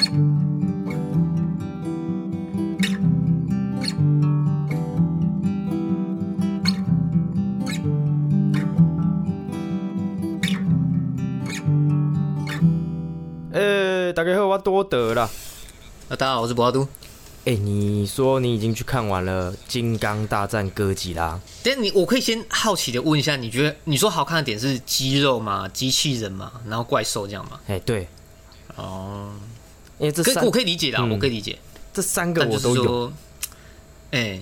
[0.00, 0.06] 呃，
[14.14, 15.28] 大家好，我多德啦。
[16.08, 16.88] 那大家好，我是博阿都。
[17.44, 21.34] 哎、你说你已经去看完了《金刚大战哥吉拉》？
[21.62, 25.68] 但你我可以先好奇的问一下，你觉得你说好看的点是肌肉吗？
[25.68, 26.52] 机器人吗？
[26.66, 27.60] 然后怪兽这样吗？
[27.66, 28.08] 哎、对，
[28.76, 29.30] 哦，
[30.00, 31.56] 因为这三可我可以理解的我可以理解。
[31.92, 32.84] 这三个我都有。
[32.84, 33.12] 说，
[34.10, 34.40] 哎、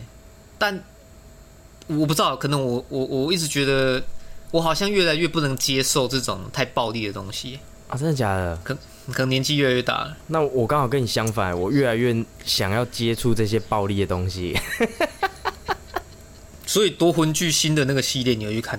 [0.56, 0.82] 但
[1.88, 4.02] 我不知道，可能我我我一直觉得
[4.50, 7.58] 我好像越来越不能接受这种太暴力的东西，
[7.88, 8.56] 啊，真的假的？
[8.62, 8.74] 可
[9.12, 10.16] 可能年纪越来越大了。
[10.26, 12.14] 那我刚好跟你相反，我越来越
[12.44, 14.56] 想要接触这些暴力的东西。
[16.66, 18.78] 所以夺魂巨星的那个系列，你要去看？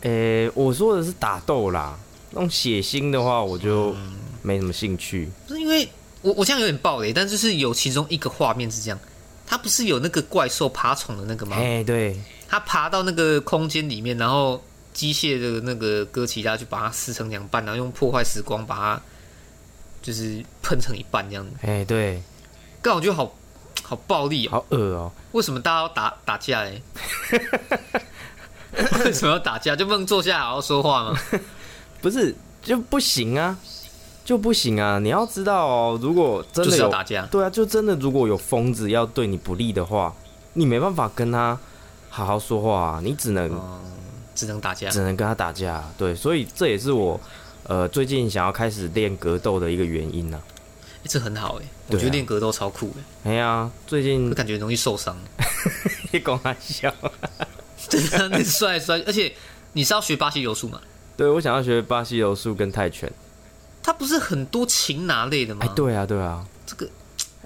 [0.00, 1.96] 呃、我说的是打斗啦，
[2.32, 3.94] 那种血腥的话，我就
[4.42, 5.30] 没什么兴趣。
[5.46, 5.88] 不是因为
[6.22, 8.98] 我我这样有点暴雷，但就是有其中一个画面是这样，
[9.46, 11.56] 它不是有那个怪兽爬虫的那个吗？
[11.56, 19.00] 哎、对，它爬到那个空间里面，然后机械的那个哥吉拉就把它撕成两半，然后用破坏时光把它
[20.02, 21.52] 就是喷成一半这样子。
[21.62, 22.22] 哎、对，
[22.82, 23.34] 刚我觉得好
[23.82, 24.50] 好暴力哦！
[24.52, 26.82] 好恶哦、为什么大家要打打架嘞？
[29.04, 29.74] 为什么要打架？
[29.74, 31.18] 就不能坐下来好好说话吗？
[32.00, 33.58] 不是就不行啊，
[34.30, 35.00] 就不行啊！
[35.00, 37.26] 你要知道哦，如果真的有打架。
[37.32, 40.14] 对啊，就真的如果有疯子要对你不利的话，
[40.52, 41.58] 你没办法跟他
[42.08, 43.80] 好好说话、啊，你只能、嗯，
[44.36, 44.88] 只能打架。
[44.88, 45.84] 只能跟他打架。
[45.98, 47.20] 对，所以这也是我
[47.64, 50.40] 呃最近想要开始练格斗的一个原因呢、
[51.02, 55.16] 欸这很好哎，我觉得练格斗超酷哎，哎呀，最近可感觉容易受伤。
[56.12, 56.94] 你光他笑，
[57.88, 59.34] 真的，你摔来摔，而且
[59.72, 60.80] 你是要学巴西柔术吗？
[61.16, 63.12] 对我想要学巴西柔术跟泰拳。
[63.82, 65.64] 它不是很多擒拿类的吗？
[65.64, 66.88] 哎，，对啊，对啊，这个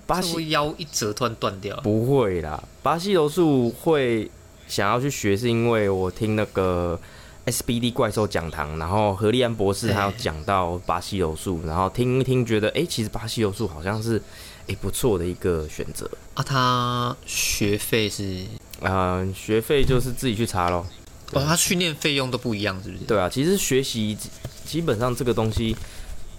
[0.06, 1.76] 巴西腰一折突然断掉。
[1.80, 4.30] 不会啦，巴西柔术会
[4.66, 6.98] 想要去学，是因为我听那个
[7.46, 14.20] SBD 怪兽讲堂，然后何立安博士他有讲到巴西柔术，然后听一听觉得，哎、其实巴西柔术好像是
[14.66, 16.10] 哎、不错的一个选择。
[16.32, 18.44] 啊，他学费是
[18.80, 20.86] 呃，学费就是自己去查咯。
[21.32, 23.04] 哦，他训练费用都不一样，是不是？
[23.04, 24.16] 对啊，其实学习
[24.64, 25.76] 基本上这个东西，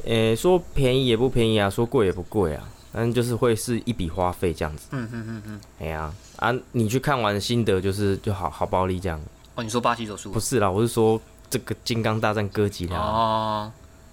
[0.04, 4.88] 呃、说便宜也不便宜啊，说贵也不贵啊，反正就是会是一笔花费这样子。
[4.92, 5.62] 嗯嗯嗯嗯。
[5.80, 9.22] 哎呀啊，你去看完心得就是就好好暴力这样。
[9.56, 11.20] 哦，你说巴西手术不是啦，我是说
[11.50, 13.72] 这个金刚大战哥吉拉，哦，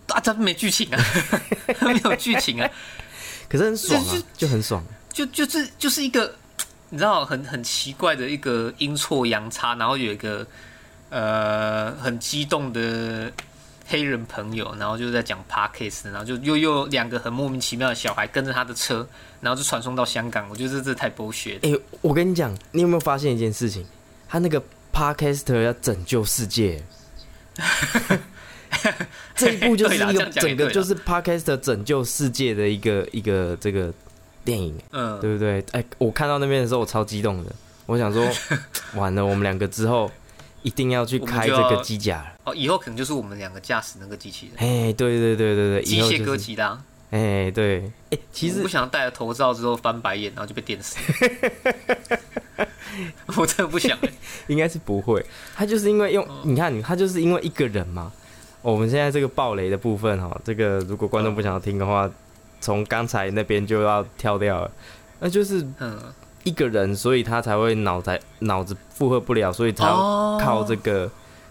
[0.09, 1.05] 啊，他没剧情啊，
[1.79, 2.71] 他 没有剧情啊，
[3.51, 4.85] 可是很爽就是啊，就很爽。
[5.13, 6.35] 就就是就是一个
[6.89, 10.47] 你知道很很奇怪的一个阴错阳差，然后有一个
[11.11, 13.31] 呃很激动的
[13.87, 19.07] 黑人朋友，然后就在讲 podcast，然后就又又两个很莫名其妙的小孩跟着他的车，
[19.41, 21.61] 然后就传送到香港，我觉得这这太剥削了。
[21.63, 23.85] 哎、我跟你讲，你有没有发现一件事情？
[24.29, 26.83] 他那个 podcaster 要拯救世界，
[29.37, 33.93] 这一部就是一个整个就是 podcaster 拯救世界的一个一个这个
[34.43, 35.63] 电影，嗯，对不对？
[35.73, 37.53] 哎、我看到那边的时候，我超激动的，
[37.85, 38.27] 我想说，
[38.97, 40.11] 完了，我们两个之后
[40.63, 42.33] 一定要去开这个机甲了。
[42.45, 46.81] 哦，以后可能就是我们两个驾驶那个机器人，哎，对对对对对，机械哥吉拉。
[47.11, 50.97] 哎，对，哎，其实我不想戴了头罩之后翻白眼，然后就被电死。
[53.37, 54.13] 我真的不想、欸。
[54.49, 55.25] 应该是不会，
[55.55, 58.11] 他就是因为用，你看，他就是因为一个人嘛。
[58.63, 62.09] 我们现在这个暴雷的部分哈，这个如果观众不想要听的话，
[62.61, 64.71] 从刚才那边就要跳掉了。
[65.19, 65.99] 那就是嗯，
[66.45, 71.11] 一个人，所以他才会脑袋脑子负荷不了，所以才靠这个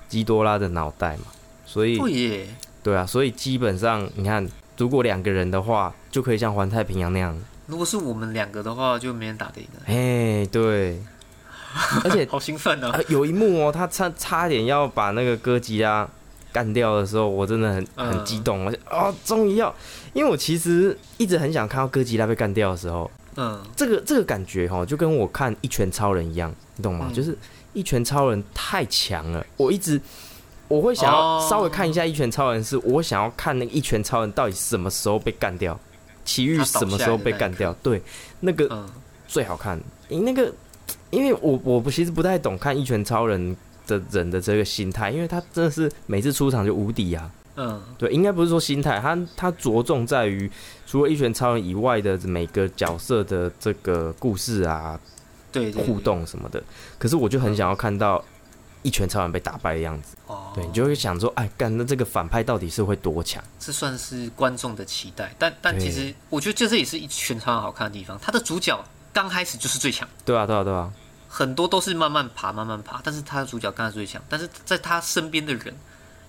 [0.10, 1.24] 基多拉的脑袋嘛。
[1.66, 2.48] 所以对，
[2.84, 4.46] 对啊，所以基本上你看，
[4.78, 7.38] 如果两个人的话，就可以像环太平洋那样。
[7.68, 9.82] 如果是我们两个的话，就没人打得赢了。
[9.86, 11.02] 哎，对，
[12.04, 12.90] 而且 好兴奋哦！
[12.90, 16.06] 啊，有一幕哦，他差差点要把那个哥吉拉
[16.52, 19.74] 干掉的时候，我真的很很嗯激动，我就哦，终于要，
[20.12, 27.08] 因为我其实一直很想看到哥吉拉被干掉的时候，嗯，这个这个感觉哈，就跟我看一拳超人一样，你懂吗？
[27.10, 27.38] 嗯就是
[27.74, 30.00] 一拳超人太强了，我一直
[30.68, 35.80] 我会想要哦稍微看一下一拳超人，是我想要看那个一拳超人到底什么时候被干掉，
[36.26, 38.02] 奇遇什么时候被干掉，对，
[38.42, 38.90] 那个嗯，
[39.28, 39.80] 最好看。
[40.10, 40.54] 你那个，
[41.10, 43.56] 因为我我不其实不太懂看一拳超人
[43.88, 47.32] 的人的这个心态，因为他真的是每次出场就无敌啊。
[47.64, 50.50] 嗯，对，应该不是说心态，他他着重在于
[50.88, 55.00] 除了一拳超人以外的每个角色的这个故事啊、
[55.52, 56.64] 对对，互动什么的。
[56.98, 58.24] 可是我就很想要看到
[58.82, 60.18] 一拳超人被打败的样子。
[60.26, 63.44] 哦，对，你就会想说，哎，干那这个反派到底是会多强？
[63.60, 70.08] 这算是观众的期待，但但其实我觉得这这也是一拳超人好看的地方，他的主角刚开始就是最强。
[70.26, 70.92] 对啊，对啊，对啊，
[71.28, 75.76] 很多都是慢慢爬，慢慢爬，但是他的主角刚才最强，但是在他身边的人，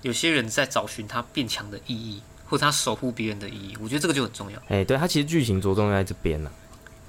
[0.03, 4.61] 有些人在找寻他变强的意义，或者他守护别人的意义，我觉得这个就很重要。
[4.69, 6.51] 哎，对他其实剧情着重在这边呢。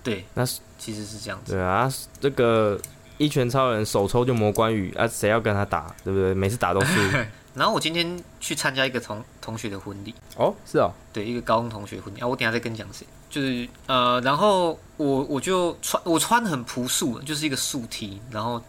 [0.02, 0.46] 对，那
[0.78, 1.54] 其实是这样子。
[1.54, 2.80] 对啊，这个
[3.18, 6.34] 一拳超人手抽就魔关羽啊，谁要跟他打，对不对？
[6.34, 7.00] 每次打都输。
[7.56, 13.06] 然后我今天去参加一个同同学的婚礼，哦，是哦，对，一个高中同学婚礼啊，我等下再跟你讲谁。
[13.30, 18.62] 就是呃，然后我我就穿我穿得很朴素，就是一个素 T，然后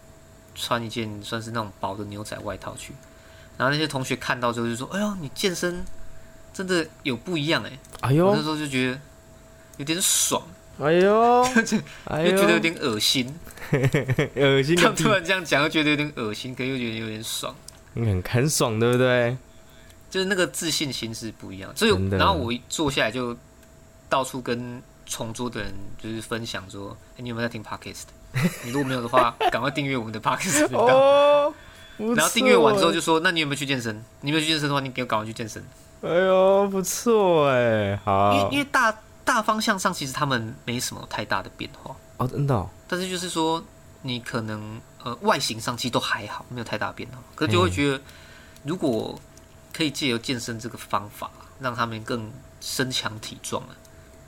[0.54, 2.94] 穿一件算是那种薄的牛仔外套去。
[3.56, 5.84] 然后那些同学看到之后就说：“哎呦，你健身
[6.52, 9.00] 真的有不一样哎、哎呦我那，时候就觉得
[9.78, 10.42] 有点爽，
[10.80, 13.34] 哎呦， 就哎呦，觉得有点恶心。
[14.36, 17.54] 恶心他突，然这样讲，又觉得有点恶心，可又觉得有点爽。
[17.94, 19.36] 很很爽，对不对？
[20.10, 23.36] 就是那个自信心是不一样，所以然后我一坐下来就
[24.08, 24.80] 到处跟
[25.10, 28.04] 同桌的人就是分享说，哎、你有没有在听 podcast？
[28.64, 31.52] 你如果没有的话，赶快订阅我们的 podcast 频道。
[31.98, 33.94] 哦，然后订阅完之后就说，那你有没有去健身？
[34.20, 35.62] 你有没有去健身的话，你给我赶快去健身。
[36.02, 38.94] 哎呦，不错哎，因为好因为大
[39.24, 43.62] 大方向上其实他们没什么太大的变化，哦，真的哦，但是就是说
[44.02, 48.00] 你可能呃外形上其实都还好，没有太大变化，可是就会觉得
[48.64, 49.18] 如果
[49.72, 52.30] 可以借由健身这个方法让他们更
[52.60, 53.72] 身强体壮啊，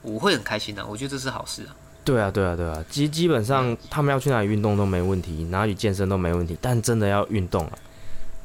[0.01, 1.77] 我会很开心的、我觉得这是好事啊。
[2.07, 7.73] 对啊，对啊，对啊，基基本上他们要去哪里运动都没问题，哪里健身都没问题，但真的要运动啊。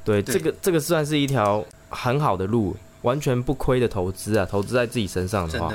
[0.04, 5.72] 对，对这个这个算是一条很好的路，完全不亏的投资啊，投资在自己身上的话，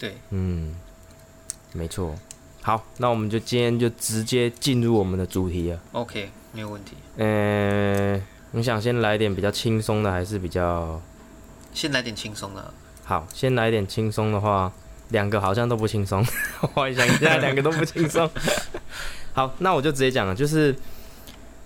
[0.00, 0.74] 对，嗯，
[1.72, 2.12] 没错。
[2.60, 5.78] 好，那我们就今天就直接进入我们的主题啊。
[5.92, 6.96] OK，没有问题。
[7.16, 8.20] 呃，
[8.50, 11.00] 你想先来点比较轻松的，还是比较
[11.72, 12.74] 先来点轻松的，
[13.04, 13.24] 好？
[13.32, 14.72] 先来点轻松的话，
[15.10, 16.24] 两个好像都不轻松。
[16.74, 18.28] 我想一下，两个都不轻松。
[19.32, 20.74] 好，那我就直接讲了，就是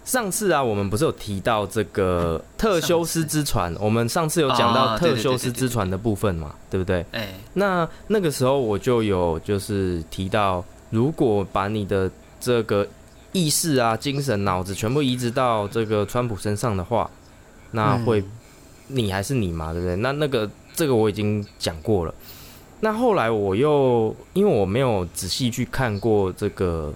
[0.04, 3.75] 上次啊，我们不是有提到这个特修斯之船？
[3.78, 7.04] 我们上次有讲到特修斯之船的部分嘛，对不对？
[7.12, 12.10] 哎、那那个时候我就有就是提到，如果把你的
[12.40, 12.86] 这个
[13.32, 17.08] 意识啊、精神、脑子全部移植到这个川普身上的话，
[17.70, 18.31] 那会、嗯
[18.93, 19.94] 你还是你嘛，对不对？
[19.94, 22.12] 那那个这个我已经讲过了。
[22.81, 26.93] 那后来我又因为我没有仔细去看过这个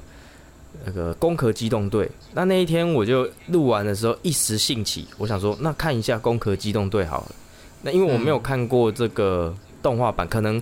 [0.86, 7.34] 那个《攻壳机动队》，那那一天我就录完的时候一时兴起，我想说那看一下《攻壳机动队》好了。
[7.82, 10.60] 那因为我没有看过这个动画版，可能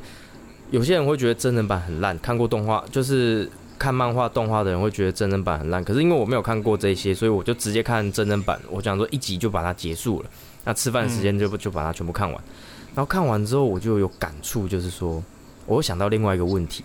[0.70, 3.48] 有些人会觉得真人版很烂，看过动画就是
[3.78, 5.84] 看漫画动画的人会觉得真人版很烂。
[5.84, 8.60] 可是因为我没有看过这些，所以我就直接看真人版。
[8.68, 10.30] 我想说一集就把它结束了，
[10.64, 12.42] 那吃饭时间就就把它全部看完。
[12.94, 15.22] 然后看完之后，我就有感触，就是说，
[15.66, 16.84] 我又想到另外一个问题：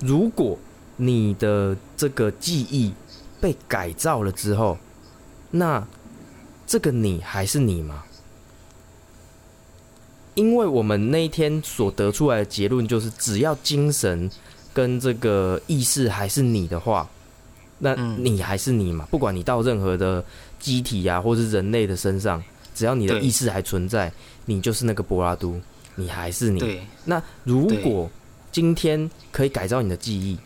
[0.00, 0.58] 如果
[0.96, 2.92] 你的这个记忆
[3.40, 4.76] 被改造了之后，
[5.50, 5.86] 那
[6.66, 8.02] 这个你还是你吗？
[10.34, 14.30] 因为我们那一天所得出来的结论就是，只要精神
[14.72, 17.08] 跟这个意识还是你的话，
[17.78, 19.06] 那嗯你还是你嘛。
[19.10, 20.24] 不管你到任何的
[20.60, 22.42] 机体啊，或是人类的身上，
[22.78, 24.12] 只要你的意识还存在，
[24.44, 25.60] 你就是那个柏拉图，
[25.96, 26.60] 你还是你。
[26.60, 28.08] 对，那如果
[28.52, 30.38] 今天可以改造你的记忆，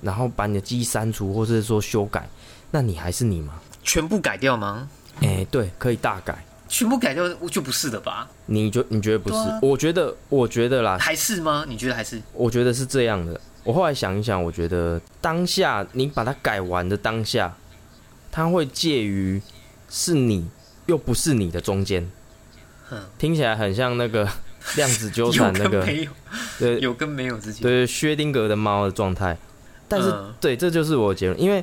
[0.00, 2.26] 然后把你的记忆删除，或者是说修改，
[2.70, 3.60] 那你还是你吗？
[3.82, 4.88] 全部改掉吗？
[5.20, 6.42] 哎、对，可以大改。
[6.66, 8.26] 全部改掉就不是的吧？
[8.46, 9.36] 你觉你觉得不是？
[9.36, 11.66] 啊我觉得，我觉得啦，还是吗？
[11.68, 12.22] 你觉得还是？
[12.32, 13.38] 我觉得是这样的。
[13.64, 17.54] 我后来想一想，我觉得当下你把它改完的当下，
[18.32, 19.42] 它会介于
[19.90, 20.48] 是你
[20.86, 22.08] 又不是你的中间，
[22.90, 24.28] 嗯，听起来很像那个
[24.76, 26.10] 量子纠缠那个，没有，
[26.58, 27.62] 对有跟没有之间。
[27.62, 29.36] 对，薛定谔的猫的状态。
[29.88, 31.62] 但是，嗯对，这就是我的结论，因为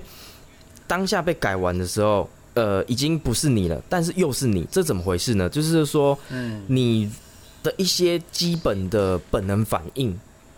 [0.87, 5.49] 当下被改完的时候，呃，已经不是你了，但是又是你，这怎么回事呢？
[5.49, 7.11] 就是说，嗯，你
[7.61, 10.17] 的一些基本的本能反应，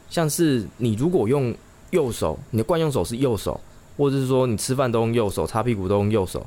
[0.09, 1.55] 像是你如果用
[1.89, 3.59] 右手，你的惯用手是右手，
[3.97, 6.45] 或者是说你吃饭都用右手，擦屁股都用右手，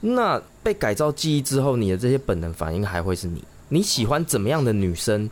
[0.00, 3.44] 那被改造记忆之后，你的这些本能反应还会是你。
[3.68, 5.30] 你喜欢怎么样的女生？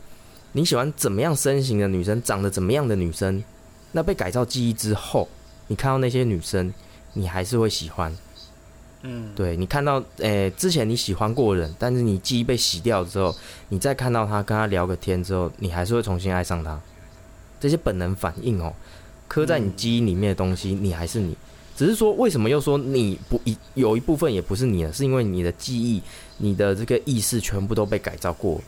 [0.51, 2.21] 你喜欢怎么样身形的女生？
[2.21, 3.43] 长得怎么样的女生？
[3.91, 5.27] 那被改造记忆之后，
[5.67, 6.73] 你看到那些女生，
[7.13, 8.15] 你还是会喜欢。
[9.01, 13.35] 嗯，对你看到，诶、之前你喜欢过人，但是你记忆被洗掉之后，
[13.69, 16.79] 你再看到他，跟他聊个天之后，你还是会重新爱上他。
[17.59, 18.73] 这些本能反应哦，
[19.27, 21.35] 刻在你记忆里面的东西，你还是你。
[21.79, 26.03] 只是说为什么又说你不一有一部分也不是你的，是因为你的记忆、
[26.35, 28.59] 你的这个意识全部都被改造过。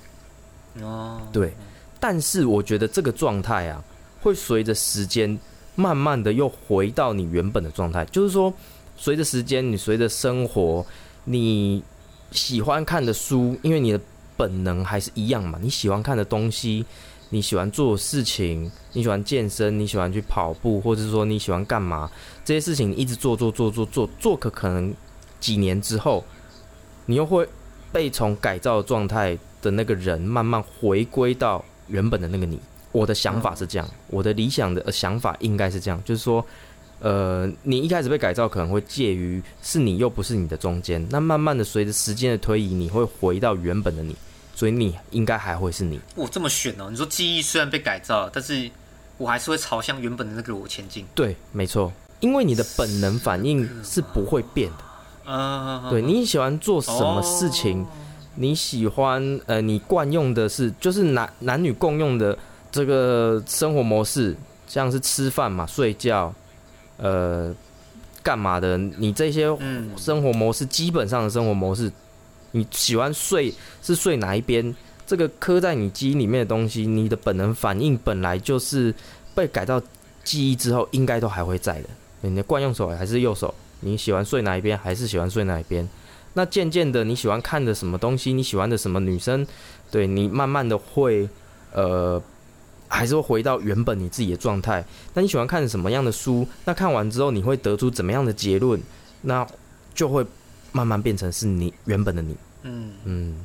[0.79, 1.53] 哦，对，
[1.99, 3.83] 但是我觉得这个状态啊，
[4.21, 5.37] 会随着时间
[5.75, 8.05] 慢慢的又回到你原本的状态。
[8.05, 8.53] 就是说，
[8.95, 10.85] 随着时间，你随着生活，
[11.25, 11.83] 你
[12.31, 13.99] 喜欢看的书，因为你的
[14.37, 16.85] 本能还是一样嘛，你喜欢看的东西，
[17.31, 22.07] 你喜欢做的事情，你喜欢健身，你喜欢去跑步，或者说你喜欢干嘛，
[22.45, 24.93] 这些事情你一直做做做做做做，可可能
[25.39, 26.23] 几年之后，
[27.07, 27.49] 你又会
[27.91, 29.35] 被从改造状态。
[29.61, 32.59] 的那个人慢慢回归到原本的那个你，
[32.91, 36.43] 我的想法是这样，我的理想的想法应该是这样，就是说，
[36.99, 44.15] 呃，你一开始被改造可能会介于是你又不是你的中间，那慢慢的随着时间的推移，你会回到原本的你，
[44.61, 45.99] 所以你应该还会是你。
[46.13, 48.69] 我这么选哦，你说记忆虽然被改造，但是
[49.17, 51.03] 我还是会朝向原本的那个我前进。
[51.15, 54.77] 对，没错，因为你的本能反应是不会变的。
[55.25, 57.83] 嗯，对你喜欢做什么事情？
[58.35, 62.37] 你喜欢呃，你惯用的是就是男男女共用的
[62.71, 64.37] 这个生活模式，
[64.67, 66.31] 像是吃饭嘛、睡觉，
[66.97, 67.51] 呃，
[68.21, 68.77] 干嘛的？
[68.77, 69.47] 你这些
[69.97, 71.91] 生活模式，基本上的生活模式，
[72.51, 74.75] 你喜欢睡是睡哪一边？
[75.07, 78.93] 这个刻在你基因里面的东西，你的本能反应本来就是
[79.35, 79.81] 被改造
[80.23, 81.89] 记忆之后，应该都还会在的。
[82.21, 85.87] 你的惯用手还是右手，你喜欢睡哪一边，还是喜欢睡哪一边？
[86.33, 88.31] 那渐渐的，你喜欢看的什么东西？
[88.31, 89.45] 你喜欢的什么女生？
[89.89, 91.27] 对你慢慢的会，
[91.73, 92.21] 呃，
[92.87, 94.85] 还是会回到原本你自己的状态。
[95.13, 96.47] 那你喜欢看什么样的书？
[96.63, 98.79] 那看完之后你会得出怎么样的结论？
[99.23, 99.45] 那
[99.93, 100.25] 就会
[100.71, 102.35] 慢慢变成是你原本的你。
[102.63, 103.35] 嗯嗯，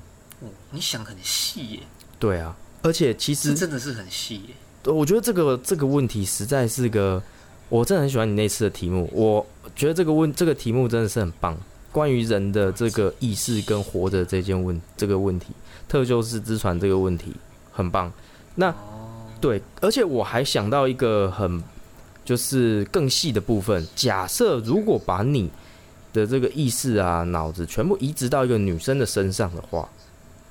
[0.40, 1.80] 哦，你想很细耶。
[2.18, 4.92] 对啊，而且其实真的是很细耶。
[4.92, 7.22] 我觉得这个这个问题实在是个，
[7.68, 9.10] 我真的很喜欢你那次的题目。
[9.12, 11.56] 我觉得这个问这个题目真的是很棒。
[11.90, 15.46] 关于人的这个意识跟活着这件问这个问题，
[15.88, 17.32] 特修斯之传这个问题
[17.72, 18.12] 很棒。
[18.54, 18.74] 那
[19.40, 21.62] 对，而且我还想到一个很
[22.24, 23.86] 就是更细的部分。
[23.96, 25.50] 假设如果把你
[26.16, 29.88] 的这个意识啊、脑子全部移植到一个女生的身上的话，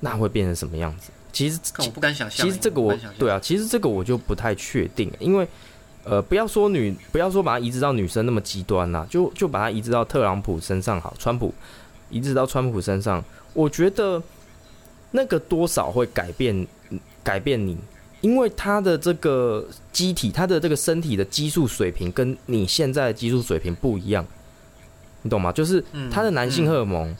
[0.00, 1.10] 那会变成什么样子？
[1.32, 2.46] 其实我不敢想象。
[2.46, 5.46] 其实这个我对啊，其实这个我就不太确定，因为。
[6.08, 11.52] 呃，不要说女，不要说把它移植到女生那么极端啦，就就把它移植到特朗普身上好，川普
[12.10, 13.20] 移植到川普身上，
[13.54, 14.22] 我觉得
[15.10, 16.64] 那个多少会改变
[17.24, 17.76] 改变你，
[18.20, 24.24] 因为他的这个机体，他的这个身体的激素水平跟你现在的激素水平不一样，
[25.26, 25.52] 你懂吗？
[25.52, 27.14] 就是他的男性荷尔蒙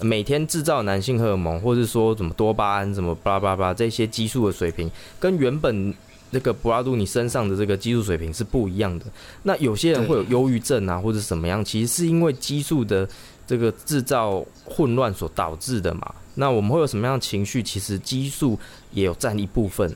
[0.00, 5.94] 每天制造男性荷尔蒙，或者说什么多巴胺什么巴拉巴拉这些激素的水平跟原本。
[6.32, 9.06] 那个布拉杜你身上的这个激素水平是不一样的。
[9.42, 13.08] 那有些人会有忧郁症啊，或者什么样，其实是因为激素的
[13.48, 16.14] 这个制造混乱所导致的嘛。
[16.36, 17.60] 那我们会有什么样的情绪？
[17.60, 18.56] 其实激素
[18.92, 19.92] 也有占一部分。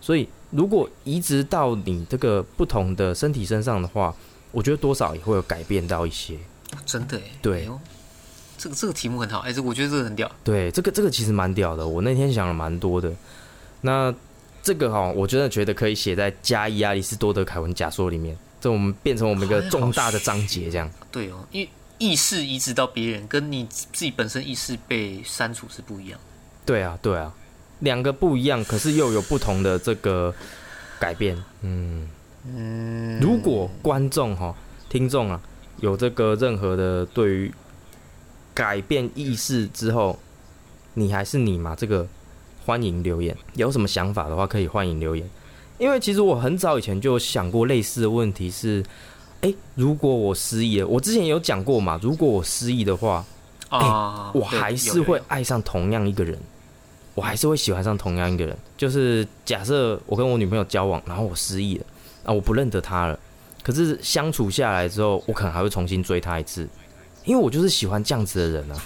[0.00, 4.14] 所以如果移植到你这个不同的身体身上的话，
[4.52, 6.38] 我觉得多少也会有改变到一些。
[6.86, 7.68] 真的哎，对，
[8.58, 10.30] 这个这个题目很好，哎，这我觉得这个很屌。
[10.42, 11.86] 对，这个这个其实蛮屌的。
[11.86, 13.12] 我那天想了蛮多的。
[13.80, 14.14] 那。
[14.66, 20.90] 这个哈，我真的觉得可以写在加伊亚里士多德凯文假说里面，这我们变成我们一个重大的章节，这样。
[21.12, 26.18] 对哦，因为意识移植到别人，跟你自己本身意识被删除是不一样。
[26.64, 27.30] 对啊，对啊，
[27.80, 30.34] 两个不一样，可是又有不同的这个
[30.98, 31.36] 改变。
[31.60, 32.08] 嗯
[32.46, 34.56] 嗯，如果观众哈、
[34.88, 35.38] 听众啊，
[35.80, 37.54] 有这个任何的对于
[38.54, 40.18] 改变意识之后，
[40.94, 41.74] 你还是你吗？
[41.76, 42.06] 这个。
[42.66, 45.28] 欢迎留言，有什么想法的话可以欢迎留言。
[45.76, 48.82] 因为其实我很早以前就想过类似的问题，是，
[49.42, 53.22] 哎，如果我失忆了，我之前有讲过嘛，如果我失忆的话，
[53.68, 56.38] 啊，我还是会爱上同样一个人，
[57.14, 58.56] 我还是会喜欢上同样一个人。
[58.78, 61.84] 就是假设我跟我女朋友交往，然后我失忆了，
[62.24, 63.20] 啊，我不认得她了，
[63.64, 66.68] 可是相处下来之后，我可能还会重新追他一次，
[67.24, 68.76] 因为我就是喜欢这样子的人啊。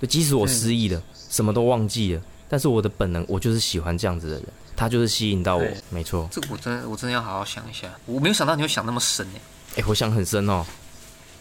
[0.00, 2.22] 就即使我失忆了，什么都忘记了。
[2.48, 4.44] 但是我的本能，我就是喜欢这样子的人，
[4.76, 6.28] 他就是吸引到我，没错。
[6.30, 7.88] 这个我真的，我真的要好好想一下。
[8.06, 9.80] 我没有想到你会想那么深诶。
[9.80, 10.64] 哎，我想很深哦。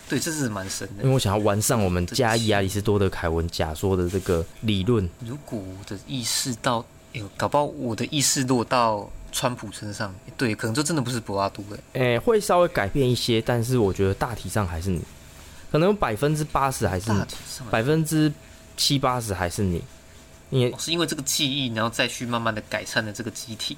[0.09, 1.03] 对，这是蛮深的。
[1.03, 5.07] 因为我想要完善我们加伊亚里士多德凯文假说的这个理论。
[5.19, 6.83] 如果我的意识到，
[7.17, 11.77] 哎，搞不好我的意识落到川普身上，对，可能就真的不是博拉图了。
[11.93, 15.01] 哎，会稍微改变一些，但是我觉得大体上还是你，
[15.71, 17.21] 可能百分之八十还是你，
[17.69, 18.31] 百分之
[18.75, 19.81] 七八十还是你。
[20.49, 23.75] 你是因为这个记忆，然后再去慢慢的改善的这个机体，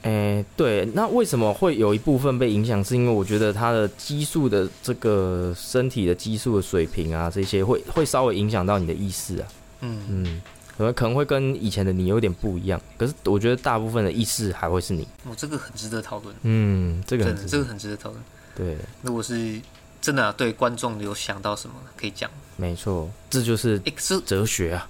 [0.00, 2.82] 哎、对，那为什么会有一部分被影响？
[2.82, 9.48] 是因为我觉得他的激素的这个身体的激素的水平啊，这些会会稍微影响到你的意识啊。
[9.80, 10.42] 嗯，嗯，
[10.78, 15.06] 可能可能会跟以前的你有点不一样，可是我觉得大部分的意识还会是你。
[15.28, 18.22] 我这个很值得讨论，嗯，这个很值得真的这个很值得讨论。
[18.54, 19.60] 对，如果是
[20.00, 23.80] 真的、啊、对观众有想到什么可以讲，没错，这就是
[24.24, 24.86] 哲学啊。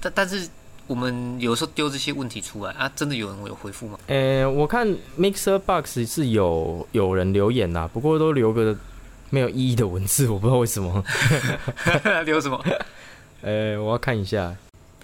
[0.00, 0.48] 但但是
[0.86, 3.98] 我们有时候丢这些问题出来啊，真的有人有回复吗？
[4.06, 4.86] 呃、我看
[5.18, 8.76] Mixer Box 是有有人留言呐、不过都留个
[9.30, 11.04] 没有意义的文字，我不知道为什么。
[12.24, 12.64] 留什么？
[13.42, 14.54] 呃、我要看一下。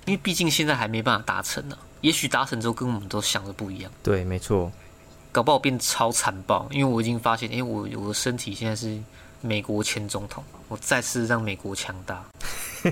[0.06, 4.70] 因为毕竟现在还没办法达成呢、也许达成之后跟我们都想的不一样，对，没错。
[5.32, 6.66] 搞不好变超残暴。
[6.72, 8.98] 因为我已经发现，哎、我我的身体现在是
[9.40, 12.24] 美国前总统，我再次让美国强大。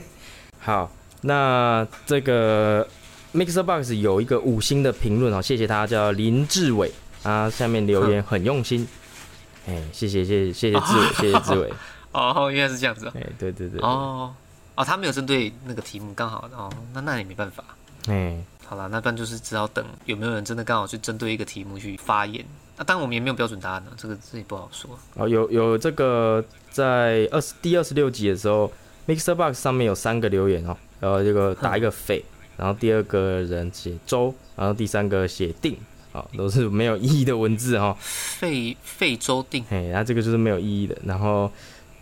[0.61, 0.91] 好，
[1.23, 2.87] 那这个
[3.35, 8.87] Mixer Box 有一个五星的评论哦，谢谢他，叫林志伟啊，下面留言很用心。
[9.67, 11.73] 哎、谢谢谢谢谢谢志伟，谢谢志伟。
[12.13, 13.13] 哦，原来是这样子哦。
[13.17, 14.33] 哎、对对对，哦
[14.79, 17.65] 哦，他没有针对那个题目，刚好哦，那那也没办法。
[18.07, 22.45] 哎、好啦，那不然就是只好等有没有人真的刚好去针对一个题目去发言。
[22.77, 24.97] 那、当然我们也没有标准答案呢，这个这也不好说。
[25.15, 28.73] 哦，有有这个在二十第二十六集的时候
[29.09, 32.25] ，Mixer Box 上面有三个留言哦，然后这个打一个匪，
[32.57, 35.77] 然后第二个人写周，然后第三个写定，
[36.13, 37.97] 好、都是没有意义的文字哈、哦。
[38.01, 40.97] 费费州定嘿，那这个就是没有意义的。
[41.05, 41.51] 然后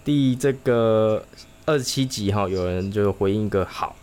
[0.04, 1.24] 第这个
[1.66, 3.94] 二十七集哈，有人就回应一个好，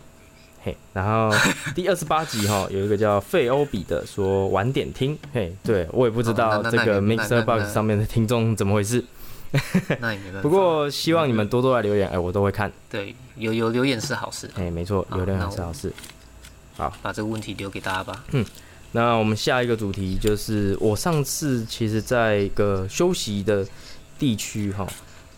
[0.61, 1.35] 嘿，然后
[1.73, 9.03] 第二十八集哈，有一个叫费欧比的说晚点听，嘿，对我也不知道这个 Mixer 那 Box 上面的听众怎么回事。
[9.99, 10.41] 那也没办法。
[10.41, 12.71] 不过希望你们多多来留言，哎，我都会看。
[12.89, 15.93] 对有有留言是好事，哎，没错，有留言是好事。
[16.75, 18.25] 好把这个问题留给大家吧。
[18.31, 18.45] 嗯
[18.95, 23.65] 那我们下一个主题就是，我上次其实在一个休息的
[24.19, 24.87] 地区哈，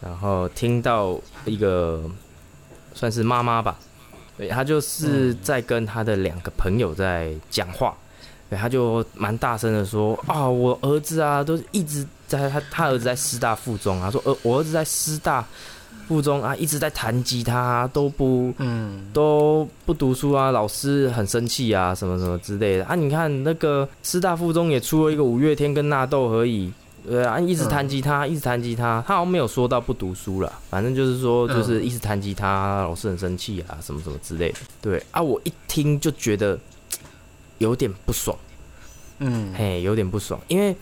[0.06, 2.00] 然后听到一个
[2.94, 3.76] 算是妈妈吧，
[4.38, 7.98] 对，她就是在跟她的两个朋友在讲话，
[8.50, 15.44] 对，她就蛮大声的说啊，我儿子啊，都一直在他他儿子在师大附中啊，说呃我儿子在师大
[16.08, 22.86] 附中啊，一直在弹吉他、啊，都不嗯，都不读书啊，老师很生气啊，什么什么之类的。
[22.86, 22.94] 啊。
[22.94, 26.72] 你看那个师大附中也出了一个五月天跟纳豆而已，
[27.08, 34.60] 对啊，一直弹吉他，一直弹吉他，他好像没有说到不读书了，反正就是说就是一直弹吉他，老师很生气啊，什么什么之类的。
[34.82, 36.60] 对啊，我一听就觉得
[37.60, 38.36] 有点不爽，
[39.20, 40.76] 嗯，嘿，有点不爽，因为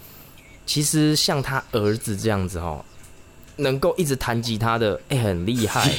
[0.66, 2.84] 其实像他儿子这样子哦，
[3.58, 5.92] 能够一直弹吉他的，哎、很厉害，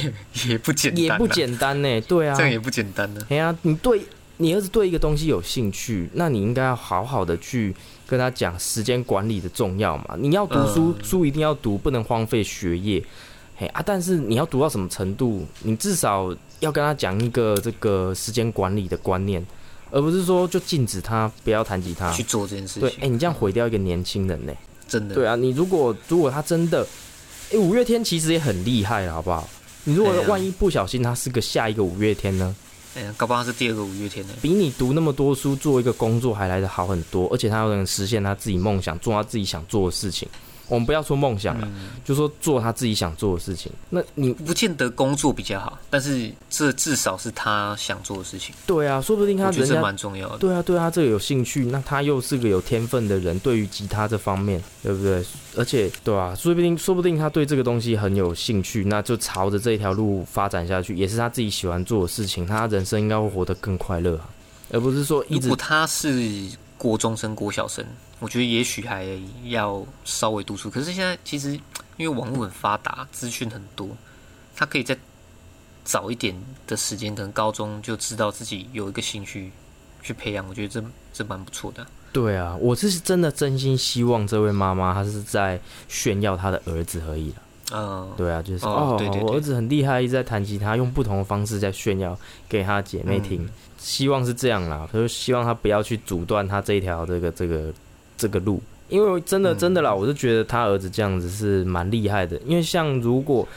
[0.47, 3.21] 也不简单，也不，简单呢，对啊，这样也不简单呢。
[3.29, 4.01] 哎呀，你对
[4.37, 7.73] 你儿子对一个东西有兴趣，那你应该要好好的去
[8.07, 10.15] 跟他讲时间管理的重要嘛。
[10.17, 13.03] 你要读书，嗯书一定要读，不能荒废学业。
[13.57, 19.45] 嘿啊，但是你要读到什么程度，你至少要跟他讲一个这个时间管理的观念，
[19.91, 22.11] 而不是说就禁止他不要弹吉他。
[22.11, 24.51] 去做这件事情对，情，哎、你这样毁掉一个年轻人呢、
[24.87, 26.85] 真的，对啊，你如果如果他真的，
[27.53, 29.47] 哎、五月天其实也很厉害了，好不好？
[29.85, 32.53] 你如果万一不小心他是个下一个五月天呢？
[32.95, 34.33] 哎，搞不好是第二个五月天呢。
[34.41, 40.27] 比你读那么多书做一个工作还来得好很多，而且他又能实现他自己梦想，做他自己想做的事情。
[40.67, 43.71] 我们不要说梦想了，嗯，就说做他自己想做的事情。
[43.89, 50.37] 那你不见得工作比较好，但是这至少是他想做的事情，对啊，说不定他觉得这人家蛮重要的。
[50.37, 55.23] 对啊，对啊，这个有兴趣，那他又是个有天分的人，对于吉他这方面，对不对？
[55.57, 64.27] 而且，对啊，说不定，说不定他对这个东西很有兴趣，那就朝着这一条路发展下去，也是他自己喜欢做的事情，他人生应该会活得更快乐啊，
[64.71, 66.49] 而不是说一直如果他是
[66.85, 67.83] 国中生、国小生，
[68.19, 69.07] 我觉得也许还
[69.45, 70.69] 要稍微读书。
[70.69, 71.53] 可是现在其实
[71.97, 73.89] 因为网络很发达，资讯很多，
[74.55, 74.95] 他可以在
[75.83, 79.51] 早一点的时间，可能高中就知道自己有一个兴趣
[80.03, 80.47] 去培养。
[80.47, 81.83] 我觉得这这蛮不错的。
[82.13, 87.41] 对啊，我是真的真心希望这位妈妈她是在炫耀她的儿子而已了。
[87.75, 93.43] 嗯，对啊，就是哦，哦对对对我儿子很厉害，一直在弹吉他，用不同的方式在炫耀给他姐妹听。
[93.43, 97.71] 嗯希望是这样啦，就是希望他不要去阻断他这一条这个这个
[98.17, 98.59] 这个路，
[98.89, 102.35] 因为真的嗯真的啦，我是觉得他儿子这样子是蛮厉害的。
[102.47, 103.47] 因为像如果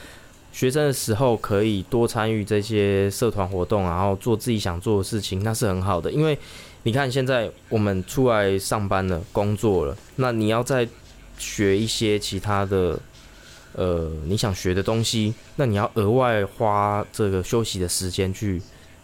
[0.51, 6.11] 学生的时候可以多参与这些社团活动，然后做自己想做的事情，那是很好的。
[6.11, 6.37] 因为
[6.83, 10.87] 你看现在我们出来上班了，工作了，那你要再
[11.39, 12.99] 学一些其他的。
[13.73, 18.61] 呃，你想学的东西，那你要额外花这个休息的时间去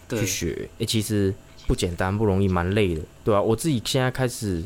[0.10, 1.34] 去，学，诶、其实
[1.68, 4.64] 不简单，不容易，蛮累的，对吧、我自己现在开始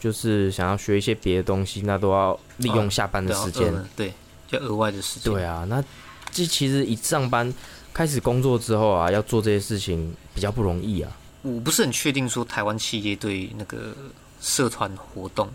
[0.00, 3.72] 就是想要学一些别的东西，那都要利用下班的时间。
[3.72, 4.12] 呃对，
[4.48, 5.32] 就额外的时间。
[5.32, 5.82] 对啊，那
[6.30, 7.52] 这其实一上班
[7.92, 11.10] 开始工作之后啊，要做这些事情比较不容易啊。
[11.42, 13.94] 我不是很确定说台湾企业对那个
[14.40, 15.48] 社团活动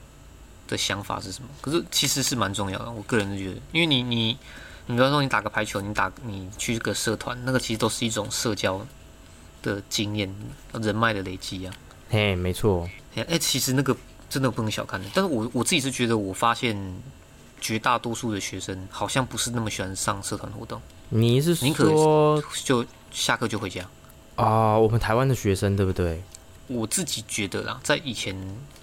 [0.67, 2.91] 的想法是什么，可是其实是蛮重要的。
[2.91, 4.37] 我个人是觉得，因为你你
[4.85, 8.85] 你比方说你打个排球，你打你去个社团，那个其实都是一种社交
[9.63, 10.33] 的经验、
[10.73, 11.73] 人脉的累积啊。
[12.09, 13.95] 嘿，没错，哎、欸，其实那个
[14.29, 15.07] 真的不能小看的。
[15.13, 16.77] 但是我我自己是觉得，我发现
[17.59, 21.85] 绝大多数的学生好像不是那么喜欢上社团活动，你是宁可
[22.63, 23.83] 就下课就回家。
[24.35, 26.21] 啊、我们台湾的学生对不对？
[26.67, 28.35] 我自己觉得啦，在以前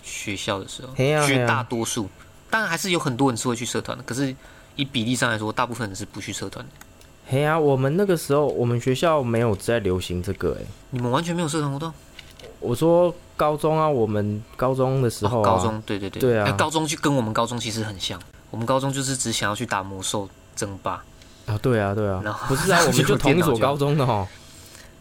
[0.05, 2.09] 学校的时候，绝大多数，
[2.51, 4.35] 当然还是有很多人是会去社团的，可是
[4.77, 6.71] 以比例上来说，大部分人是不去社团的。
[7.27, 11.91] 嘿呀、我们那个时候我们学校没有在流行这个哎、你们完全没有社团活动？
[12.61, 15.51] 我说高中啊，我们高中的时候、啊。
[15.51, 16.45] 哦高中，对对对，对啊。
[16.47, 18.21] 哎高中就跟我们高中其实很像。
[18.51, 21.03] 我们高中就是只想要去打魔兽争霸，
[21.47, 22.21] 啊，对啊，对啊。
[22.23, 24.29] 然，后不是啊， 我们就同一所高中的哦。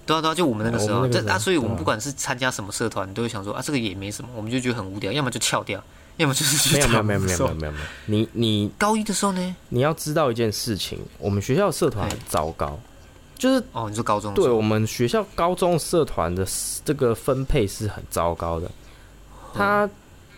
[0.06, 5.82] 对啊对啊，就我们那个时候这啊，所以我们不管是参加什么社团，都会想说啊，这个也没什么，我们就觉得很无聊，要么就翘掉，
[6.18, 9.56] 要么就是去 没有没有没有没有没有没有，你你高一的时候呢？
[9.70, 12.78] 你要知道一件事情，我们学校社团很糟糕，
[13.38, 16.46] 就是哦，你说高中对我们学校高中社团的
[16.84, 18.70] 这个分配是很糟糕的。
[19.56, 19.90] 他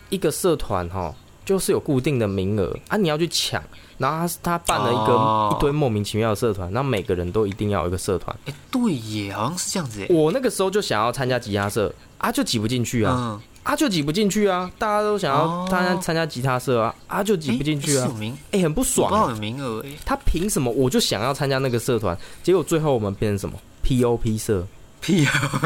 [0.10, 1.16] 一个社团哈，
[1.46, 3.64] 就是有固定的名额啊，你要去抢。
[3.98, 8.36] 然后他他办了一个、哦一堆莫名其妙的社团，然后每个人都一定要有一个社团。
[8.46, 10.08] 哎，对耶，好像是这样子耶。
[10.10, 19.90] 我那个时候就想要参加吉他社啊，就挤不进去啊，嗯，啊就挤不进去啊，大家都想要哦参加参加吉他社啊，啊就挤不进去啊诶是有，名，哎、很不爽、我不知道有名额哎。
[20.04, 24.68] 他凭什么我就想要参加那个社团，结果最后我们变成什么 POP 社？
[25.06, 25.62] 屁啊！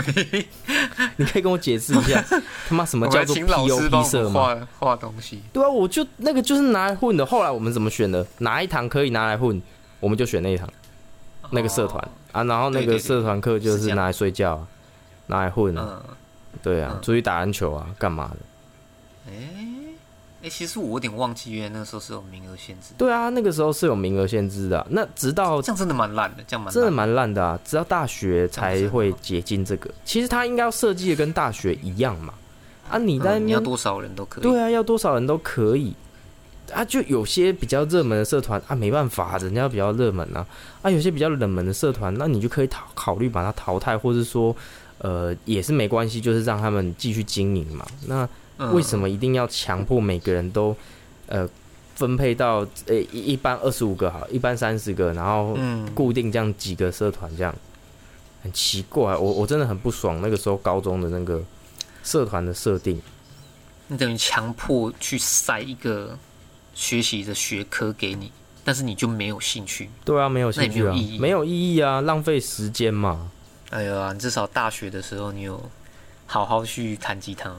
[1.16, 2.22] 你可以跟我解释一下，
[2.68, 4.42] 他妈什么叫做们请老师帮 POP 社吗？
[4.42, 5.42] 画画东西。
[5.54, 7.26] 对啊，我就那个就是拿来混的。
[7.26, 8.26] 后来我们怎么选的？
[8.40, 9.62] 哪一堂可以拿来混，
[10.02, 10.68] 我们就选那一堂
[11.52, 12.44] 那个社团、哦啊。
[12.44, 14.68] 然后那个社团课就是拿来睡觉、啊，
[15.28, 16.02] 拿来混啊。
[16.08, 16.16] 嗯，
[16.62, 19.32] 对啊，嗯出去打篮球啊，干嘛的？
[19.32, 19.34] 哎
[20.42, 22.94] 哎，其实我有点忘记，原来那个时候是有名额限制。
[22.98, 27.60] 对啊，那个时候是有名额限制的啊、那直到这样真的蛮烂的，这样蛮真的蛮烂的啊！
[27.66, 29.90] 直到大学才会解禁这个。
[30.06, 32.34] 其实它应该要设计的跟大学一样嘛。
[32.90, 34.44] 啊，你在嗯你要多少人都可以。
[34.44, 35.94] 对啊，要多少人都可以。
[36.74, 40.46] 啊，就有些比较热门的社团啊，没办法，人家比较热门啊。
[40.82, 44.56] 啊，有些比较冷门的社团，那你就可以考考虑把它淘汰，或者说，
[45.00, 47.86] 呃，也是没关系，就是让他们继续经营嘛。
[48.08, 50.76] 那嗯为什么一定要强迫每个人都，
[51.28, 51.50] 呃，
[51.96, 57.56] 分配到呃一一般二十五个好，一般三十个，然后嗯，固定这样几个社团这样，
[58.44, 61.42] 很奇怪，我我真的很不爽那个时候高中的那个
[62.04, 63.02] 社团的设定。
[63.88, 66.18] 你等于强迫去塞一个
[66.76, 68.32] 学习的学科给你，
[68.64, 69.90] 但是你就没有兴趣。
[70.06, 73.32] 对啊，没有兴趣啊那也没有意义，没有意义啊，浪费时间嘛。
[73.72, 75.62] 哎呀，你至少大学的时候你有
[76.26, 77.52] 好好去弹吉他。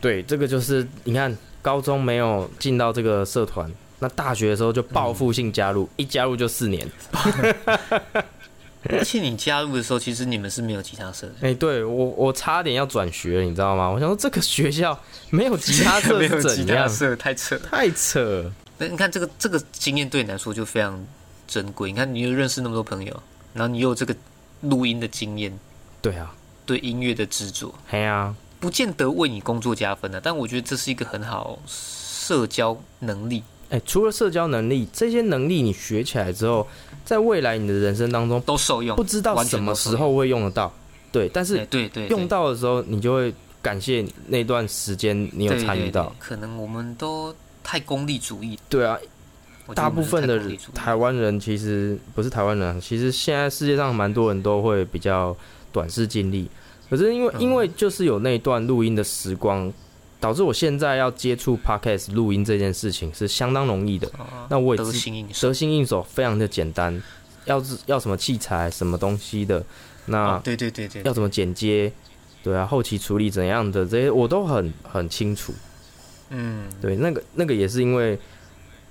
[0.00, 6.88] 对，这个就是你看，高中没有进到这个社团，那大学的时候就报复性加入，一加入就四年。
[8.90, 11.34] 而且你加入的时候，其实你们是没有吉他社的。
[11.42, 13.90] 哎、对我我差点要转学了，你知道吗？
[13.90, 14.98] 我想说这个学校
[15.30, 16.64] 没有吉他社 没有吉？
[16.64, 17.62] 他社，太扯了。
[17.68, 18.52] 太扯了。
[18.78, 21.04] 那你看这个这个经验对你来说就非常
[21.48, 21.90] 珍贵。
[21.90, 24.14] 你看你又认识那么多朋友，然后你又有这个
[24.60, 25.58] 录音的经验，
[26.00, 26.32] 对啊，
[26.64, 36.66] 对音乐的执着，嘿啊，不见得为你工作加分的，但我觉得这是一个很好社交能力，哎、除了社交能力，这些能力你学起来之后，
[37.04, 39.04] 在未来你的人生当中，都受用不。
[39.04, 40.72] 知道什么时候会用得到。
[41.12, 46.12] 对，但哎是对对对，用到的时候，你就会感谢那段时间你有参与到。
[46.18, 48.98] 可能我们都太功利主义，对啊，
[49.74, 50.40] 大部分的
[50.74, 55.36] 台湾人其实不是台湾人啊，其实现在世界上蛮多人都会比较
[55.70, 56.50] 短视近利。
[56.88, 59.72] 可是因为嗯因为就是有那段录音的时光，
[60.18, 64.08] 导致我现在要接触 podcast 录音这件事情是相当容易的。
[64.18, 65.48] 啊那我也得心应手。
[65.48, 67.02] 得心应手，非常的简单。
[67.44, 69.64] 要是要什么器材、什么东西的，
[70.06, 71.90] 那哦，对对对对，要怎么剪接，
[72.42, 75.54] 对啊，后期处理怎样的这些我都很很清楚。
[76.28, 78.18] 嗯，对，那个那个也是因为，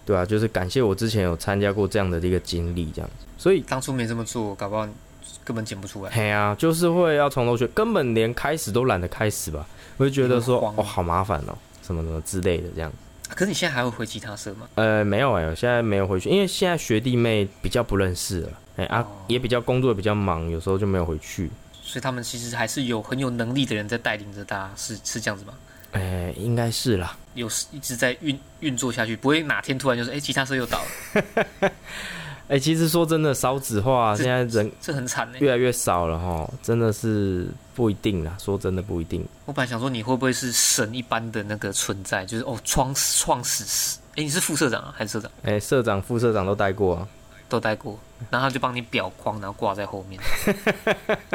[0.04, 3.08] 对啊，就是感谢我之前有参加过这样的一个经历，这样，
[3.38, 4.88] 所以当初没这么做，搞不好
[5.44, 6.12] 根本剪不出来。
[6.12, 9.66] 嘿啊，就是会要从头学，根本连开始都懒得开始吧，
[9.98, 12.92] 我就觉得说很慌哦，好麻烦哦，什么什么之类的这样。
[13.30, 14.68] 可是你现在还会回吉他社吗？
[14.76, 21.50] 呃，没有哎、我现在没有回去，因为现在学弟妹比较不认识了，哎、啊哦，也比较工作比较忙，有时候就没有回去。
[21.82, 25.54] 所以他们其实还是有很有能力的人在带领着大家，是是这样子吗？
[25.92, 27.18] 哎、应该是啦。
[27.34, 31.46] 有一直在运运作下去，不会哪天突然就是哎，吉他社又倒了，
[32.48, 35.38] 哎、其实说真的，少子化现在人这很惨呢。
[35.40, 38.36] 越来越少了哈，真的是不一定啦。
[38.40, 39.26] 说真的不一定。
[39.46, 45.32] 我本来想说你会不会是神一般的那个存在，就是哦创创始，哎，你是副社长啊还是社长？
[45.44, 47.08] 哎、社长、副社长都带过、啊。
[47.50, 47.98] 都带过，
[48.30, 50.20] 然后他就帮你裱框，然后挂在后面，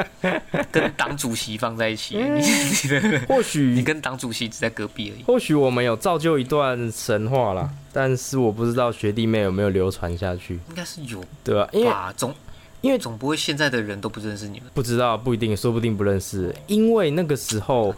[0.70, 2.16] 跟党主席放在一起。
[2.16, 5.22] 你你的或许你跟党主席只在隔壁而已。
[5.22, 12.35] 或许我们有造就一段神话啦，但是我不知道学弟妹有没有流传下去，应该是有对吧、因为吧，总
[12.83, 16.55] 因为总不会现在的人都不认识你们，不知道，不一定，说不定不认识。
[16.66, 17.95] 因为那个时候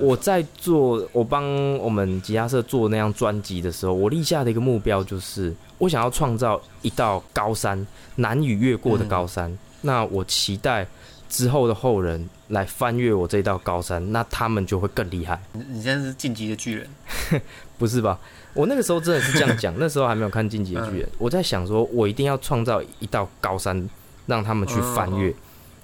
[0.00, 1.44] 我在做，我帮
[1.78, 9.58] 我们吉他社做那张专辑的时候，我立下的一个目标就是，我想要创造一道高山，难以越过的高山。
[9.80, 10.86] 那我期待
[11.28, 16.86] 之后的后人来翻越我这道高山，那他们就会更厉害，你你现在是晋级的巨人，
[17.78, 18.18] 不是吧？
[18.52, 23.88] 我那个时候真的是这样讲， 那时候还没有看《晋级的巨人》，我在想说，我一定要创造一道高山，
[24.26, 25.32] 让他们去翻越。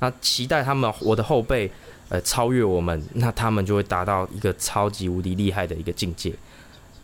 [0.01, 1.71] 那期待他们我的后辈，
[2.09, 6.35] 呃，超越我们，那他们就会达到一个超级无敌厉害的一个境界。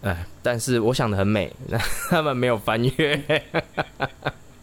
[0.02, 1.78] 哎，但是我想的很美，那
[2.10, 3.20] 他们没有翻越，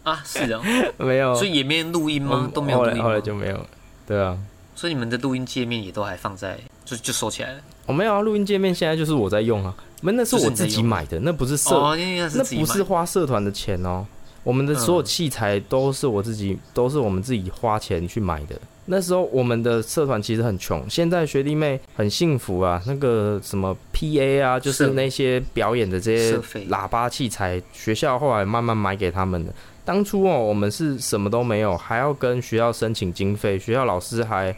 [0.04, 0.62] 啊，是哦，
[0.98, 2.52] 没有，所以也没人录音吗嗯？
[2.52, 3.20] 都没有录音后来？
[3.20, 3.66] 就没有。
[4.08, 4.38] 对啊，
[4.76, 7.60] 所以你们的录音界面也都还放在，就就收起来了。
[7.86, 14.06] 我、没有啊，录音界面现在就是我在用啊，那那是我自己买的，那不是社哦，那不是花社团的钱哦，
[14.46, 18.56] 我们的所有嗯器材都是我自己，都是我们自己花钱去买的。
[18.86, 22.80] 那时候我们的社团其实很穷，现在学弟妹很幸福啊。
[22.86, 26.38] 那个什么 PA 啊，就是那些表演的这些
[26.70, 29.52] 喇叭器材，学校后来慢慢买给他们的。
[29.84, 34.56] 当初哦，我们是什么都没有，还要跟学校申请经费，学校老师还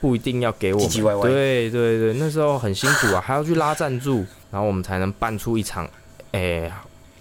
[0.00, 0.88] 不一定要给我们。
[0.88, 5.88] 唧唧歪歪对对对，那时候很辛苦啊，还要去拉赞助，然后我们才能办出一场，
[6.30, 6.70] 哎、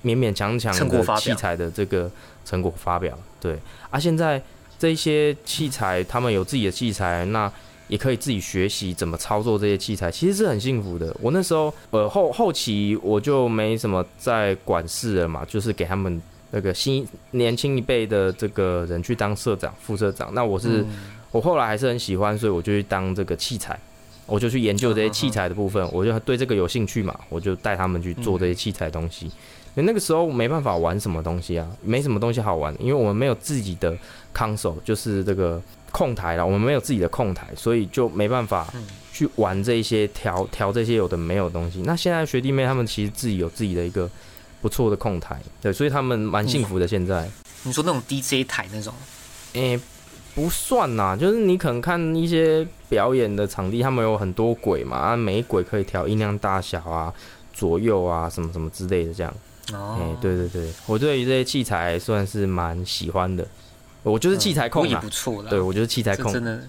[0.03, 2.09] 勉勉强强的成果发表器材的这个
[2.45, 3.17] 成果发表。
[3.39, 3.57] 对
[3.89, 4.41] 啊，现在
[4.77, 7.51] 这些器材，他们有自己的器材，那
[7.87, 11.15] 也可以自己学习怎么操作这些器材，其实是很幸福的。
[11.19, 20.33] 我那时候呃后后期我就没什么在管事了嘛，就是给他们那个新年轻一辈的这个人去当社长、副社长。
[20.33, 20.87] 那我是、嗯
[21.33, 23.75] 我后来还是很喜欢，所以我就去当这个器材，
[24.25, 29.25] 我就去研究这些器材的部分，我就对这个有兴趣嘛，我就带他们去做这些器材东西。
[29.75, 33.97] 因为那个时候没办法玩什么东西啊，没什么东西好玩，因为我们没有自己的
[34.33, 35.59] console，就是这个
[35.91, 41.81] 控台了，我们没有自己的控台，所以就没办法嗯去玩这一些调调这些有的没有的东西。
[41.81, 44.07] 那现在学弟妹他们其实自己有自己的一个
[44.61, 46.87] 不错的控台，对，所以他们蛮幸福的。
[46.87, 47.27] 现在，
[47.63, 48.93] 你说那种 DJ 台那种，
[49.53, 49.79] 诶、
[50.35, 57.13] 不算呐，就是你可能看一些表演的场地，他们有很多轨嘛，啊，每一轨可以调音量大小啊、
[57.53, 59.33] 左右啊，什么什么之类的这样。
[59.71, 63.47] 哦哎、，对对对，我对于这些器材算是蛮喜欢的，
[64.03, 65.49] 我就是器材控啊不过也不，错啦。
[65.49, 66.61] 对我就是器材控，真的，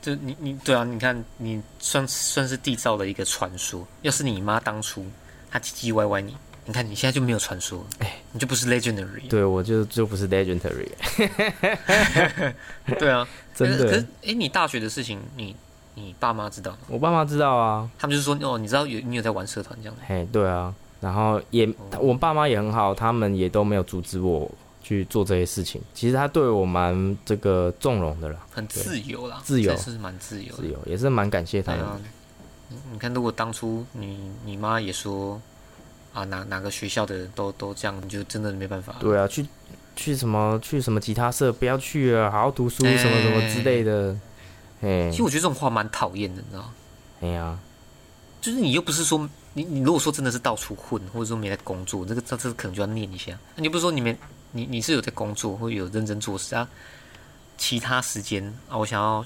[0.00, 3.86] 就你你对啊，你看你算算是缔造了一个传说。
[4.02, 5.04] 要是你妈当初
[5.50, 6.34] 她唧唧歪歪你，
[6.68, 9.26] 你看你现在就没有传说，哎，你就不是 legendary。
[9.30, 10.86] 对我就就不是 legendary，
[12.98, 15.56] 对啊，真的，哎，你大学的事情，你
[15.94, 16.78] 你爸妈知道吗？
[16.88, 20.02] 我爸妈知道啊，他们就是说哦，你知道有你有在玩社团这样的。
[20.06, 21.66] 嘿，对啊，然后也
[21.98, 24.50] 我爸妈也很好，他们也都没有阻止我
[24.82, 30.58] 去做这些事情，其实他对我蛮这个纵容的啦，很自由啦，自由这是蛮自由的。
[30.58, 32.00] 自由也是蛮感谢他们的
[32.92, 35.40] 你看，如果当初你你妈也说
[36.12, 38.96] 啊，哪哪个学校的人都都这样，你就真的没办法。
[39.00, 39.46] 对啊，去
[39.94, 44.16] 去什么去什么吉他社，不要去了，好好读书，哎什么什么之类的。
[44.80, 46.74] 哎其实我觉得这种话蛮讨厌的，你知道吗？
[47.20, 47.58] 哎呀，
[48.40, 53.36] 就是你又不是说你你如果说真的是到处混，或者说没在工作，这个这这可能就要念一下。
[53.56, 54.16] 那你不是说你们
[54.52, 56.68] 你你是有在工作或者有认真做事啊？
[57.56, 59.24] 其他时间啊，我想要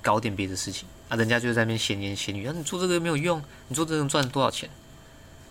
[0.00, 4.70] 搞点别的事情啊，人家就在那边闲言闲语啊，你做这个没有用，你做这个能赚多少钱？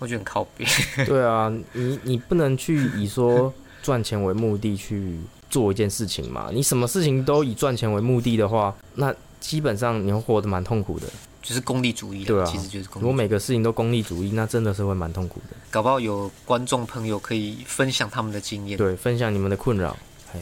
[0.03, 0.69] 我觉得很靠边。
[1.07, 5.17] 对啊，你你不能去以说赚钱为目的去
[5.49, 6.49] 做一件事情嘛。
[6.51, 11.07] 你什么事情都以赚钱为目的的话，那基本上你会活得蛮痛苦的。
[11.41, 13.23] 就是功利主义，对啊其实就是功如果利主义。
[13.23, 15.55] 每个事情都功利主义，那真的是会蛮痛苦的。
[15.71, 18.77] 搞不好有观众朋友可以分享他们的经验。
[18.77, 19.97] 对，分享你们的困扰。
[20.31, 20.39] 嘿，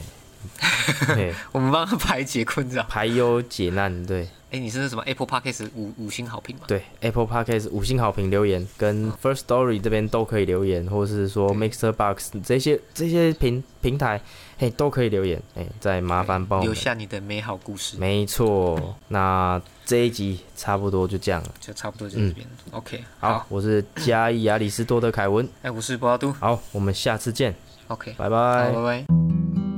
[1.07, 2.83] 嘿， 我们帮他排解困扰。
[2.83, 6.63] 排忧解难，对哎，你是那什么 Apple Podcast 五五星好评吗？
[6.67, 14.19] 对，Apple Podcast 五星好评留言，跟 First Story 这边都可以留言，或者是说 Mixer Box 这些这些平平台，
[14.57, 16.65] 嘿，都可以留言，哎，再麻烦帮我。
[16.65, 17.95] 留下你的美好故事。
[17.97, 21.53] 没错，那这一集差不多就这样了。
[21.61, 22.45] 就差不多就这边。
[22.71, 25.47] OK，好，我是嘉义亚里士多德凯文。
[25.61, 26.33] 哎，我是博阿都。
[26.33, 27.55] 好，我们下次见。
[27.87, 29.05] OK，拜好，拜拜。
[29.07, 29.70] 拜。